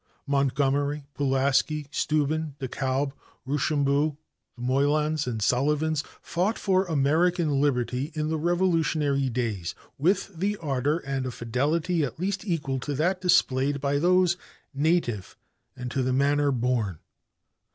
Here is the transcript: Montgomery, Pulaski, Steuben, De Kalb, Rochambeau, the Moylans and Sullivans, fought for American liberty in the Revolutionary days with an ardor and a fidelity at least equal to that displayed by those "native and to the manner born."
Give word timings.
Montgomery, 0.25 1.05
Pulaski, 1.13 1.85
Steuben, 1.91 2.55
De 2.57 2.67
Kalb, 2.67 3.13
Rochambeau, 3.45 4.17
the 4.55 4.63
Moylans 4.63 5.27
and 5.27 5.43
Sullivans, 5.43 6.03
fought 6.23 6.57
for 6.57 6.85
American 6.85 7.61
liberty 7.61 8.11
in 8.15 8.27
the 8.29 8.39
Revolutionary 8.39 9.29
days 9.29 9.75
with 9.99 10.41
an 10.41 10.55
ardor 10.59 10.97
and 11.05 11.27
a 11.27 11.31
fidelity 11.31 12.03
at 12.03 12.19
least 12.19 12.43
equal 12.43 12.79
to 12.79 12.95
that 12.95 13.21
displayed 13.21 13.79
by 13.79 13.99
those 13.99 14.37
"native 14.73 15.37
and 15.75 15.91
to 15.91 16.01
the 16.01 16.13
manner 16.13 16.51
born." 16.51 16.97